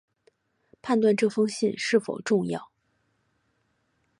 [0.81, 2.71] 判断这封信是否重要